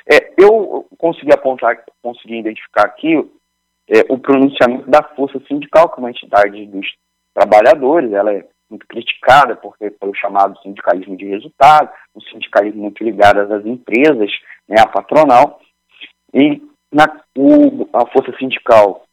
É, 0.10 0.34
eu 0.38 0.88
consegui 0.98 1.34
apontar, 1.34 1.84
consegui 2.02 2.40
identificar 2.40 2.86
aqui 2.86 3.18
é, 3.90 4.06
o 4.10 4.18
pronunciamento 4.18 4.90
da 4.90 5.04
Força 5.04 5.42
Sindical, 5.46 5.90
que 5.90 6.00
é 6.00 6.00
uma 6.00 6.12
entidade 6.12 6.66
dos 6.68 6.88
trabalhadores, 7.34 8.14
ela 8.14 8.34
é 8.34 8.48
muito 8.70 8.88
criticada 8.88 9.58
porque 9.58 9.90
pelo 9.90 10.16
chamado 10.16 10.58
sindicalismo 10.62 11.18
de 11.18 11.26
resultado, 11.26 11.90
um 12.16 12.22
sindicalismo 12.22 12.84
muito 12.84 13.04
ligado 13.04 13.40
às 13.40 13.66
empresas, 13.66 14.32
né, 14.70 14.80
à 14.80 14.88
patronal, 14.88 15.60
e 16.34 16.62
na, 16.94 17.22
o, 17.38 17.90
a 17.92 18.06
Força 18.08 18.34
Sindical 18.38 19.04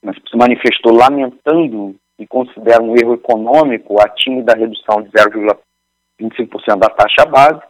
se 0.00 0.36
manifestou 0.36 0.94
lamentando 0.94 1.96
e 2.22 2.26
considera 2.28 2.80
um 2.80 2.94
erro 2.96 3.14
econômico 3.14 4.00
a 4.00 4.08
tímida 4.08 4.54
redução 4.54 5.02
de 5.02 5.10
0,25% 5.10 6.78
da 6.78 6.88
taxa 6.88 7.26
básica, 7.26 7.66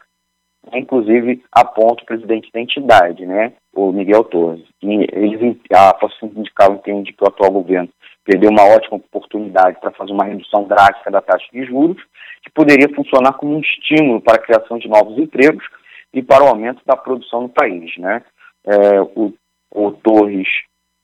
inclusive 0.74 1.42
aponta 1.50 2.02
o 2.02 2.06
presidente 2.06 2.52
da 2.52 2.60
entidade, 2.60 3.24
né, 3.24 3.54
o 3.74 3.90
Miguel 3.90 4.24
Torres. 4.24 4.64
Eles, 4.82 5.56
a 5.72 5.96
Força 5.98 6.16
Sindical 6.20 6.74
entende 6.74 7.14
que 7.14 7.24
o 7.24 7.28
atual 7.28 7.50
governo 7.50 7.88
perdeu 8.24 8.50
uma 8.50 8.64
ótima 8.64 8.98
oportunidade 8.98 9.80
para 9.80 9.90
fazer 9.92 10.12
uma 10.12 10.24
redução 10.24 10.64
drástica 10.64 11.10
da 11.10 11.22
taxa 11.22 11.46
de 11.50 11.64
juros, 11.64 12.00
que 12.42 12.50
poderia 12.50 12.94
funcionar 12.94 13.32
como 13.32 13.56
um 13.56 13.60
estímulo 13.60 14.20
para 14.20 14.36
a 14.36 14.42
criação 14.42 14.78
de 14.78 14.86
novos 14.86 15.16
empregos 15.16 15.64
e 16.12 16.22
para 16.22 16.44
o 16.44 16.48
aumento 16.48 16.82
da 16.84 16.96
produção 16.96 17.42
no 17.42 17.48
país. 17.48 17.96
Né? 17.96 18.22
É, 18.66 19.00
o, 19.00 19.32
o 19.74 19.92
Torres 19.92 20.48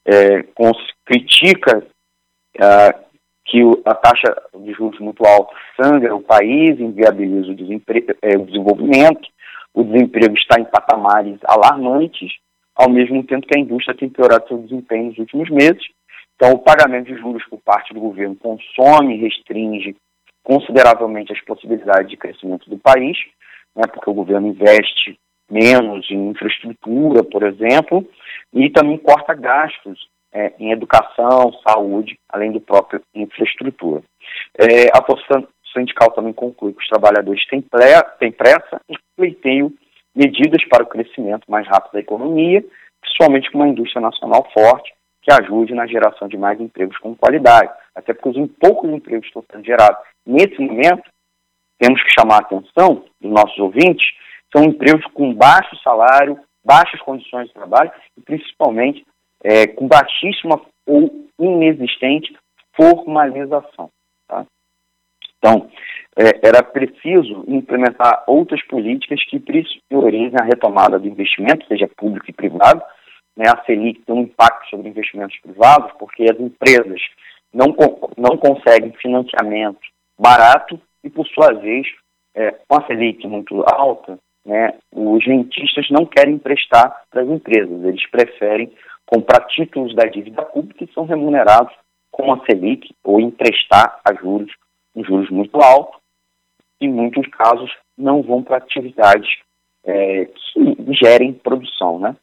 é, 0.07 0.45
critica 1.07 1.83
é, 2.61 3.08
que 3.49 3.63
a 3.85 3.95
taxa 3.95 4.37
de 4.55 4.73
juros 4.73 5.01
muito 5.01 5.25
alta 5.27 5.55
sangra 5.81 6.15
o 6.15 6.23
país, 6.23 6.79
inviabiliza 6.79 7.51
o, 7.51 7.55
é, 8.23 8.37
o 8.37 8.47
desenvolvimento, 8.47 9.29
o 9.75 9.83
desemprego 9.83 10.35
está 10.37 10.61
em 10.61 10.65
patamares 10.65 11.39
alarmantes, 11.45 12.31
ao 12.75 12.91
mesmo 12.91 13.25
tempo 13.25 13.47
que 13.47 13.59
a 13.59 13.61
indústria 13.61 13.97
tem 13.97 14.09
piorado 14.09 14.47
seu 14.47 14.59
desempenho 14.59 15.07
nos 15.07 15.19
últimos 15.19 15.51
meses. 15.51 15.83
Então, 16.37 16.53
o 16.53 16.59
pagamento 16.59 17.07
de 17.07 17.19
juros 17.19 17.45
por 17.47 17.59
parte 17.61 17.93
do 17.93 18.01
governo 18.01 18.37
consome 18.37 19.17
e 19.17 19.21
restringe 19.21 19.97
consideravelmente 20.45 21.33
as 21.33 21.41
possibilidades 21.41 22.09
de 22.09 22.17
crescimento 22.17 22.71
do 22.71 22.79
país, 22.79 23.19
né, 23.75 23.83
porque 23.93 24.09
o 24.09 24.15
governo 24.15 24.47
investe 24.47 25.19
menos 25.51 26.09
em 26.11 26.29
infraestrutura, 26.29 27.25
por 27.25 27.43
exemplo, 27.43 28.07
e 28.53 28.71
também 28.71 28.99
corta 28.99 29.35
gastos 29.35 29.99
é, 30.33 30.53
em 30.59 30.73
educação, 30.73 31.53
saúde, 31.67 32.19
além 32.29 32.53
do 32.53 32.61
próprio 32.61 33.01
infraestrutura. 33.15 34.03
É, 34.59 34.89
a 34.93 35.03
força 35.05 35.47
sindical 35.73 36.11
também 36.13 36.33
conclui 36.33 36.73
que 36.73 36.83
os 36.83 36.89
trabalhadores 36.89 37.47
têm, 37.47 37.65
têm 38.19 38.33
pressa 38.33 38.81
e 38.89 38.97
pleiteiam 39.17 39.73
medidas 40.15 40.65
para 40.69 40.83
o 40.83 40.87
crescimento 40.87 41.49
mais 41.49 41.67
rápido 41.67 41.93
da 41.93 42.01
economia, 42.01 42.65
principalmente 43.01 43.51
com 43.51 43.59
uma 43.59 43.69
indústria 43.69 44.01
nacional 44.01 44.47
forte 44.53 44.93
que 45.23 45.33
ajude 45.33 45.75
na 45.75 45.87
geração 45.87 46.29
de 46.29 46.37
mais 46.37 46.61
empregos 46.61 46.97
com 46.99 47.15
qualidade. 47.15 47.71
Até 47.95 48.15
porque 48.15 48.41
os 48.41 48.51
poucos 48.59 48.91
empregos 48.91 49.27
estão 49.27 49.45
sendo 49.51 49.65
gerados 49.65 49.99
nesse 50.27 50.59
momento, 50.61 51.03
temos 51.79 52.03
que 52.03 52.11
chamar 52.19 52.37
a 52.37 52.41
atenção 52.41 53.05
dos 53.21 53.31
nossos 53.31 53.59
ouvintes, 53.59 54.07
são 54.55 54.65
empregos 54.65 55.05
com 55.13 55.35
baixo 55.35 55.77
salário, 55.83 56.41
baixas 56.65 57.01
condições 57.03 57.49
de 57.49 57.55
trabalho 57.55 57.93
e 58.17 58.21
principalmente 58.21 59.05
é, 59.43 59.67
com 59.67 59.87
baixíssima 59.87 60.61
ou 60.87 61.29
inexistente 61.39 62.37
formalização. 62.75 63.91
Tá? 64.27 64.45
Então, 65.39 65.71
é, 66.17 66.47
era 66.47 66.63
preciso 66.63 67.45
implementar 67.47 68.25
outras 68.27 68.63
políticas 68.67 69.23
que 69.25 69.39
priorizem 69.89 70.39
a 70.41 70.45
retomada 70.45 70.99
do 70.99 71.07
investimento, 71.07 71.67
seja 71.67 71.89
público 71.97 72.29
e 72.29 72.33
privado. 72.33 72.83
Né? 73.37 73.45
A 73.49 73.65
Selic 73.65 74.03
tem 74.03 74.15
um 74.15 74.23
impacto 74.23 74.69
sobre 74.69 74.89
investimentos 74.89 75.39
privados, 75.41 75.93
porque 75.99 76.25
as 76.25 76.39
empresas 76.41 77.01
não, 77.53 77.75
não 78.17 78.37
conseguem 78.37 78.93
financiamento 78.93 79.81
barato 80.19 80.81
e, 81.05 81.11
por 81.11 81.27
sua 81.29 81.53
vez, 81.53 81.87
é, 82.35 82.53
com 82.67 82.77
a 82.77 82.87
Selic 82.87 83.27
muito 83.27 83.63
alta, 83.63 84.19
né, 84.45 84.75
os 84.93 85.25
rentistas 85.27 85.91
não 85.91 86.07
querem 86.07 86.35
emprestar 86.35 87.03
para 87.11 87.23
as 87.23 87.29
empresas, 87.29 87.85
eles 87.85 88.11
preferem 88.11 88.73
comprar 89.09 89.47
títulos 89.47 89.95
da 89.95 90.05
dívida 90.05 90.43
pública 90.43 90.87
que 90.87 90.93
são 90.93 91.07
remunerados 91.07 91.75
com 92.11 92.33
a 92.33 92.45
Selic 92.45 92.95
ou 93.03 93.21
emprestar 93.21 94.01
a 94.05 94.15
juros, 94.15 94.53
um 94.95 95.03
juros 95.03 95.31
muito 95.31 95.57
altos, 95.61 95.99
em 96.81 96.91
muitos 96.91 97.27
casos 97.29 97.71
não 97.97 98.23
vão 98.23 98.43
para 98.43 98.59
atividades 98.59 99.29
é, 99.85 100.27
que 100.27 100.93
gerem 100.93 101.33
produção. 101.33 101.99
Né? 101.99 102.15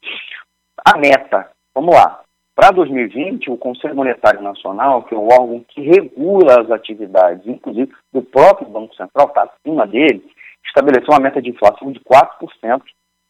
A 0.86 0.98
meta, 0.98 1.50
vamos 1.74 1.96
lá, 1.96 2.22
para 2.56 2.72
2020, 2.72 3.50
o 3.50 3.58
Conselho 3.58 3.96
Monetário 3.96 4.42
Nacional, 4.42 5.04
que 5.04 5.14
é 5.16 5.18
o 5.18 5.28
órgão 5.28 5.66
que 5.68 5.82
regula 5.82 6.62
as 6.62 6.72
atividades, 6.72 7.46
inclusive 7.48 7.92
do 8.14 8.22
próprio 8.22 8.70
Banco 8.70 8.96
Central, 8.96 9.28
está 9.28 9.44
acima 9.44 9.88
dele, 9.88 10.24
estabeleceu 10.66 11.10
uma 11.10 11.20
meta 11.20 11.42
de 11.42 11.50
inflação 11.50 11.92
de 11.92 12.00
4%, 12.00 12.82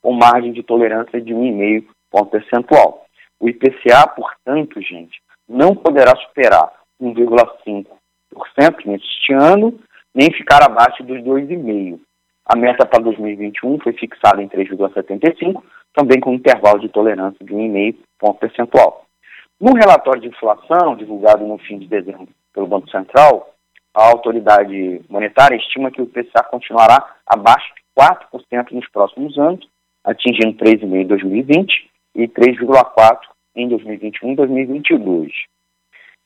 com 0.03 0.11
margem 0.11 0.51
de 0.51 0.61
tolerância 0.61 1.19
de 1.19 1.33
1,5 1.33 1.85
ponto 2.11 2.29
percentual. 2.29 3.04
O 3.45 3.47
IPCA, 3.47 4.07
portanto, 4.07 4.81
gente, 4.81 5.21
não 5.47 5.75
poderá 5.75 6.15
superar 6.15 6.71
1,5% 6.99 7.85
neste 8.87 9.33
ano, 9.33 9.79
nem 10.15 10.33
ficar 10.33 10.63
abaixo 10.63 11.03
dos 11.03 11.21
2,5%. 11.21 11.99
A 12.47 12.57
meta 12.57 12.87
para 12.87 13.03
2021 13.03 13.79
foi 13.81 13.93
fixada 13.93 14.41
em 14.41 14.49
3,75%, 14.49 15.61
também 15.93 16.19
com 16.19 16.31
um 16.31 16.33
intervalo 16.33 16.79
de 16.79 16.89
tolerância 16.89 17.45
de 17.45 17.53
1,5 17.53 17.97
ponto 18.17 18.39
percentual. 18.39 19.05
No 19.61 19.75
relatório 19.75 20.21
de 20.21 20.29
inflação, 20.29 20.95
divulgado 20.95 21.45
no 21.45 21.59
fim 21.59 21.77
de 21.77 21.87
dezembro 21.87 22.29
pelo 22.51 22.65
Banco 22.65 22.89
Central, 22.89 23.53
a 23.93 24.07
autoridade 24.07 25.03
monetária 25.07 25.55
estima 25.55 25.91
que 25.91 26.01
o 26.01 26.05
IPCA 26.05 26.41
continuará 26.45 27.15
abaixo 27.27 27.71
de 27.75 27.83
4% 27.95 28.71
nos 28.71 28.89
próximos 28.89 29.37
anos, 29.37 29.69
atingindo 30.03 30.57
3,5% 30.57 30.95
em 30.95 31.05
2020 31.05 31.91
e 32.15 32.27
3,4% 32.27 33.34
em 33.55 33.67
2021 33.67 34.31
e 34.31 34.35
2022. 34.35 35.31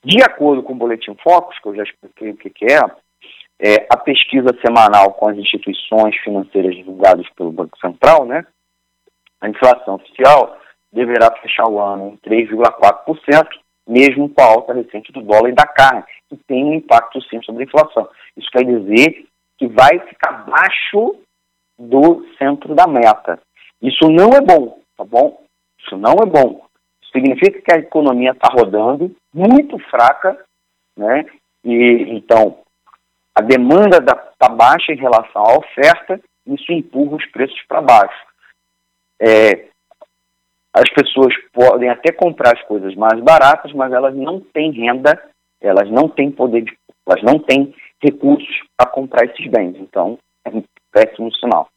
De 0.04 0.24
acordo 0.24 0.64
com 0.64 0.74
o 0.74 0.78
Boletim 0.78 1.16
Focus, 1.22 1.60
que 1.60 1.68
eu 1.68 1.76
já 1.76 1.84
expliquei 1.84 2.32
o 2.32 2.38
que, 2.38 2.52
é, 2.66 2.80
é, 3.62 3.88
a 3.90 3.98
pesquisa 3.98 4.50
semanal 4.66 5.14
com 5.14 5.30
as 5.30 5.38
instituições 5.38 6.16
financeiras 6.24 6.76
divulgadas 6.76 7.28
pelo 7.36 7.52
Banco 7.52 7.78
Central, 7.80 8.26
né, 8.26 8.46
a 9.42 9.50
inflação 9.50 9.96
oficial 9.96 10.58
deverá 10.92 11.32
fechar 11.42 11.68
o 11.70 11.80
ano 11.80 12.18
em 12.24 12.30
3,4%, 12.30 13.48
mesmo 13.88 14.30
com 14.30 14.42
a 14.42 14.46
alta 14.46 14.74
recente 14.74 15.12
do 15.12 15.22
dólar 15.22 15.50
e 15.50 15.56
da 15.56 15.66
carne, 15.66 16.04
que 16.30 16.38
tem 16.48 16.64
um 16.64 16.74
impacto 16.74 17.22
sim 17.24 17.42
sobre 17.44 17.64
a 17.64 17.66
inflação. 17.66 18.08
Isso 18.38 18.50
quer 18.52 18.64
dizer 18.64 19.26
que 19.58 19.68
vai 19.68 20.00
ficar 20.00 20.30
abaixo 20.30 21.16
do 21.78 22.26
centro 22.38 22.76
da 22.76 22.88
meta. 22.88 23.40
Isso 23.82 24.10
não 24.10 24.30
é 24.30 24.42
bom, 24.42 24.80
tá 24.98 25.04
bom? 25.04 25.44
Isso 25.80 25.98
não 25.98 26.14
é 26.22 26.26
bom. 26.26 26.69
Significa 27.12 27.62
que 27.62 27.74
a 27.74 27.80
economia 27.80 28.32
está 28.32 28.50
rodando 28.52 29.16
muito 29.34 29.78
fraca, 29.90 30.38
né? 30.98 31.26
E 31.64 32.06
então 32.10 32.60
a 33.36 33.42
demanda 33.42 33.98
está 33.98 34.50
baixa 34.50 34.92
em 34.92 34.98
relação 34.98 35.44
à 35.44 35.58
oferta, 35.58 36.20
isso 36.46 36.72
empurra 36.72 37.16
os 37.16 37.26
preços 37.28 37.60
para 37.68 37.82
baixo. 37.82 38.28
É, 39.22 39.70
as 40.74 40.90
pessoas 40.94 41.34
podem 41.52 41.90
até 41.90 42.12
comprar 42.12 42.56
as 42.56 42.64
coisas 42.64 42.96
mais 42.96 43.20
baratas, 43.22 43.72
mas 43.74 43.92
elas 43.92 44.16
não 44.16 44.40
têm 44.40 44.72
renda, 44.72 45.22
elas 45.62 45.90
não 45.90 46.08
têm 46.08 46.32
poder, 46.32 46.62
de, 46.62 46.78
elas 47.08 47.24
não 47.24 47.40
têm 47.40 47.74
recursos 48.02 48.62
para 48.78 48.90
comprar 48.90 49.26
esses 49.26 49.48
bens. 49.48 49.76
Então, 49.78 50.18
é 50.46 50.50
um 50.50 50.64
péssimo 50.92 51.34
sinal. 51.36 51.70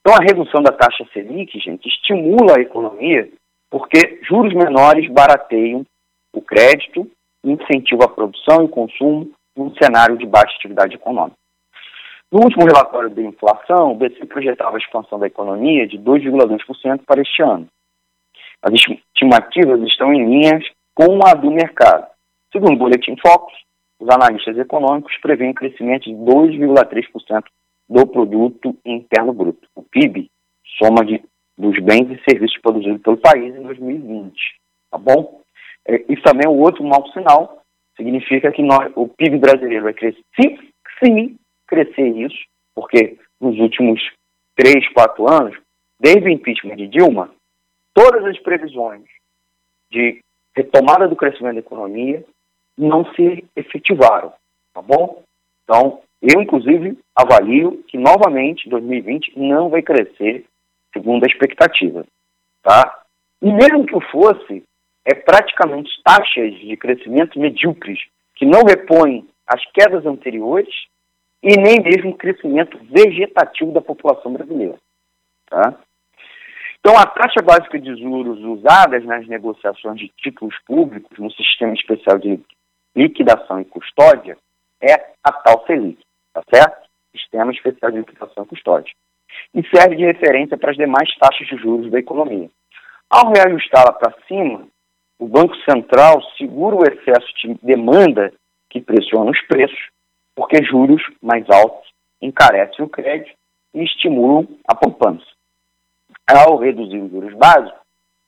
Então, 0.00 0.14
a 0.14 0.22
redução 0.22 0.62
da 0.62 0.72
taxa 0.72 1.06
Selic, 1.12 1.58
gente, 1.60 1.86
estimula 1.88 2.56
a 2.56 2.60
economia 2.60 3.30
porque 3.70 4.20
juros 4.22 4.52
menores 4.52 5.08
barateiam 5.10 5.86
o 6.34 6.42
crédito, 6.42 7.10
incentivam 7.44 8.04
a 8.04 8.08
produção 8.08 8.64
e 8.64 8.68
consumo 8.68 9.30
num 9.56 9.74
cenário 9.76 10.18
de 10.18 10.26
baixa 10.26 10.54
atividade 10.56 10.94
econômica. 10.94 11.36
No 12.32 12.40
último 12.44 12.64
relatório 12.64 13.10
de 13.10 13.22
inflação, 13.22 13.92
o 13.92 13.94
BC 13.94 14.24
projetava 14.26 14.76
a 14.76 14.78
expansão 14.78 15.18
da 15.18 15.26
economia 15.26 15.86
de 15.86 15.98
2,2% 15.98 17.00
para 17.04 17.20
este 17.20 17.42
ano. 17.42 17.66
As 18.62 18.72
estimativas 18.72 19.80
estão 19.82 20.12
em 20.12 20.24
linhas 20.26 20.64
com 20.94 21.18
a 21.26 21.34
do 21.34 21.50
mercado. 21.50 22.06
Segundo 22.52 22.74
o 22.74 22.78
Boletim 22.78 23.16
Focus, 23.16 23.54
os 23.98 24.08
analistas 24.08 24.56
econômicos 24.58 25.16
prevêem 25.20 25.54
crescimento 25.54 26.04
de 26.04 26.14
2,3% 26.14 27.44
do 27.88 28.06
produto 28.06 28.76
interno 28.84 29.32
bruto, 29.32 29.68
o 29.74 29.82
PIB, 29.82 30.30
soma 30.78 31.04
de, 31.04 31.20
dos 31.60 31.78
bens 31.80 32.10
e 32.10 32.22
serviços 32.28 32.58
produzidos 32.62 33.02
pelo 33.02 33.18
país 33.18 33.54
em 33.54 33.62
2020, 33.62 34.32
tá 34.90 34.98
bom? 34.98 35.42
É, 35.86 36.02
isso 36.08 36.22
também 36.22 36.46
é 36.46 36.48
um 36.48 36.58
outro 36.58 36.82
mau 36.82 37.06
sinal, 37.12 37.62
significa 37.96 38.50
que 38.50 38.62
nós, 38.62 38.90
o 38.96 39.06
PIB 39.06 39.38
brasileiro 39.38 39.84
vai 39.84 39.92
crescer, 39.92 40.22
sim, 40.40 40.58
sim, 41.02 41.36
crescer 41.66 42.08
isso, 42.08 42.38
porque 42.74 43.18
nos 43.40 43.58
últimos 43.58 44.00
três, 44.56 44.88
quatro 44.92 45.30
anos, 45.30 45.56
desde 45.98 46.28
o 46.28 46.30
impeachment 46.30 46.76
de 46.76 46.88
Dilma, 46.88 47.30
todas 47.94 48.24
as 48.24 48.38
previsões 48.38 49.04
de 49.90 50.20
retomada 50.56 51.06
do 51.08 51.16
crescimento 51.16 51.54
da 51.54 51.60
economia 51.60 52.24
não 52.76 53.04
se 53.14 53.44
efetivaram, 53.54 54.32
tá 54.72 54.80
bom? 54.80 55.22
Então, 55.64 56.00
eu, 56.22 56.40
inclusive, 56.40 56.98
avalio 57.14 57.82
que, 57.86 57.98
novamente, 57.98 58.68
2020 58.68 59.38
não 59.38 59.68
vai 59.68 59.82
crescer 59.82 60.46
segundo 60.92 61.24
a 61.24 61.26
expectativa, 61.26 62.04
tá? 62.62 63.02
E 63.42 63.52
mesmo 63.52 63.86
que 63.86 63.96
o 63.96 64.00
fosse, 64.10 64.64
é 65.04 65.14
praticamente 65.14 65.90
taxas 66.04 66.54
de 66.60 66.76
crescimento 66.76 67.38
medíocres, 67.38 67.98
que 68.36 68.44
não 68.44 68.62
repõem 68.64 69.26
as 69.46 69.64
quedas 69.72 70.04
anteriores 70.06 70.74
e 71.42 71.56
nem 71.56 71.80
mesmo 71.82 72.10
o 72.10 72.16
crescimento 72.16 72.78
vegetativo 72.84 73.72
da 73.72 73.80
população 73.80 74.32
brasileira, 74.32 74.78
tá? 75.46 75.74
Então, 76.78 76.96
a 76.96 77.04
taxa 77.06 77.42
básica 77.42 77.78
de 77.78 77.94
juros 78.00 78.40
usadas 78.40 79.04
nas 79.04 79.26
negociações 79.26 79.98
de 79.98 80.08
títulos 80.16 80.54
públicos 80.66 81.18
no 81.18 81.30
Sistema 81.30 81.74
Especial 81.74 82.18
de 82.18 82.40
Liquidação 82.96 83.60
e 83.60 83.66
Custódia 83.66 84.36
é 84.80 84.94
a 85.22 85.32
tal 85.32 85.66
Selic, 85.66 86.02
tá 86.32 86.42
certo? 86.52 86.88
Sistema 87.14 87.52
Especial 87.52 87.90
de 87.90 87.98
Liquidação 87.98 88.44
e 88.44 88.46
Custódia. 88.46 88.94
E 89.54 89.62
serve 89.74 89.96
de 89.96 90.04
referência 90.04 90.56
para 90.56 90.70
as 90.70 90.76
demais 90.76 91.08
taxas 91.16 91.46
de 91.46 91.56
juros 91.56 91.90
da 91.90 91.98
economia. 91.98 92.48
Ao 93.08 93.32
reajustá-la 93.32 93.92
para 93.92 94.14
cima, 94.28 94.66
o 95.18 95.26
Banco 95.26 95.54
Central 95.68 96.22
segura 96.38 96.76
o 96.76 96.84
excesso 96.84 97.26
de 97.36 97.54
demanda 97.62 98.32
que 98.70 98.80
pressiona 98.80 99.30
os 99.30 99.40
preços, 99.46 99.90
porque 100.34 100.64
juros 100.64 101.02
mais 101.20 101.44
altos 101.50 101.90
encarecem 102.22 102.84
o 102.84 102.88
crédito 102.88 103.36
e 103.74 103.82
estimulam 103.82 104.46
a 104.66 104.74
poupança. 104.74 105.26
Ao 106.26 106.56
reduzir 106.56 106.98
os 106.98 107.10
juros 107.10 107.34
básicos, 107.34 107.80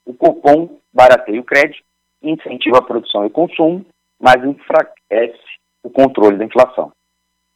o 0.05 0.13
Copom 0.15 0.79
barateia 0.93 1.41
o 1.41 1.45
crédito, 1.45 1.83
incentiva 2.23 2.79
a 2.79 2.83
produção 2.83 3.25
e 3.25 3.31
consumo, 3.31 3.85
mas 4.21 4.45
enfraquece 4.45 5.41
o 5.83 5.91
controle 5.91 6.37
da 6.37 6.45
inflação. 6.45 6.93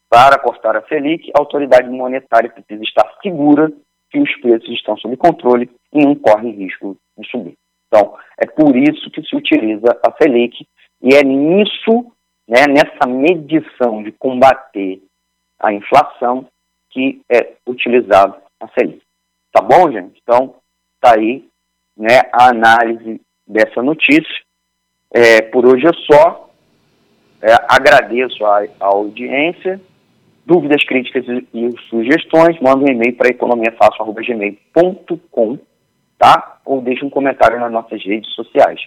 Para 0.09 0.39
cortar 0.39 0.77
a 0.77 0.83
Selic, 0.87 1.31
a 1.35 1.41
autoridade 1.41 1.89
monetária 1.89 2.51
precisa 2.51 2.83
estar 2.83 3.09
segura 3.23 3.73
que 4.11 4.21
os 4.21 4.35
preços 4.41 4.71
estão 4.71 4.97
sob 4.97 5.17
controle 5.17 5.71
e 5.93 6.05
não 6.05 6.15
correm 6.15 6.53
risco 6.53 6.97
de 7.19 7.29
subir. 7.29 7.55
Então, 7.89 8.17
é 8.39 8.47
por 8.47 8.77
isso 8.77 9.11
que 9.11 9.23
se 9.23 9.35
utiliza 9.35 9.99
a 10.05 10.13
Selic 10.21 10.67
e 11.03 11.15
é 11.15 11.23
nisso, 11.23 12.13
né, 12.49 12.67
nessa 12.69 13.07
medição 13.07 14.03
de 14.03 14.13
combater 14.13 15.03
a 15.59 15.73
inflação 15.73 16.47
que 16.91 17.21
é 17.31 17.55
utilizado 17.67 18.37
a 18.61 18.69
Selic. 18.69 19.03
Tá 19.53 19.63
bom, 19.63 19.91
gente? 19.91 20.21
Então, 20.23 20.57
tá 21.01 21.15
aí 21.15 21.49
né, 21.97 22.21
a 22.33 22.51
análise 22.51 23.21
dessa 23.47 23.83
notícia. 23.83 24.45
É, 25.13 25.41
por 25.43 25.65
hoje 25.67 25.87
é 25.87 25.93
só. 26.13 26.51
É, 27.41 27.53
agradeço 27.69 28.45
a, 28.45 28.65
a, 28.81 28.87
audiência. 28.87 29.81
Dúvidas, 30.47 30.83
críticas 30.85 31.27
e, 31.53 31.75
sugestões, 31.91 32.59
manda 32.61 32.85
um 32.85 32.89
e-mail 32.89 33.15
para 33.17 33.29
economiafácil.gmail.com, 33.29 35.59
tá? 36.19 36.61
Ou 36.65 36.81
deixe 36.81 37.05
um 37.05 37.11
comentário 37.11 37.61
nas 37.61 37.73
nossas 37.73 38.03
redes 38.05 38.33
sociais. 38.35 38.81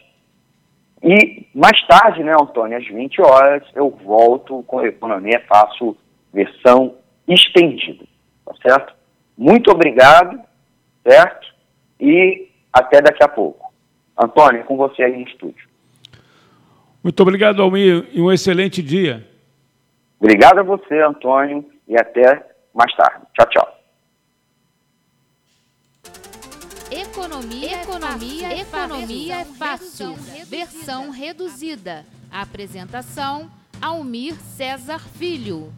E 1.03 1.45
mais 1.53 1.79
tarde, 1.85 2.23
né, 2.23 2.33
Antônio, 2.33 2.77
às 2.77 2.87
20 2.87 3.21
horas, 3.21 3.63
eu 3.75 3.91
volto 4.03 4.63
com 4.63 4.79
a 4.79 4.87
Economia 4.87 5.43
Fácil 5.47 5.95
versão 6.33 6.95
estendida, 7.27 8.05
tá 8.45 8.53
certo? 8.63 8.95
Muito 9.37 9.69
obrigado 9.71 10.49
certo? 11.03 11.47
E 11.99 12.47
até 12.71 13.01
daqui 13.01 13.23
a 13.23 13.27
pouco. 13.27 13.73
Antônio, 14.17 14.63
com 14.65 14.77
você 14.77 15.03
aí 15.03 15.17
no 15.17 15.27
estúdio. 15.27 15.67
Muito 17.03 17.19
obrigado, 17.21 17.61
Almir, 17.61 18.07
e 18.13 18.21
um 18.21 18.31
excelente 18.31 18.83
dia. 18.83 19.25
Obrigado 20.19 20.59
a 20.59 20.63
você, 20.63 21.01
Antônio, 21.01 21.65
e 21.87 21.95
até 21.95 22.45
mais 22.73 22.93
tarde. 22.95 23.25
Tchau, 23.33 23.49
tchau. 23.49 23.79
Economia, 26.91 27.83
economia, 27.83 28.47
é 28.47 28.61
economia 28.61 29.41
é 29.41 29.45
fácil. 29.45 30.15
Versão 30.47 31.11
reduzida. 31.11 32.03
Apresentação: 32.31 33.49
Almir 33.81 34.33
César 34.35 34.99
Filho. 34.99 35.71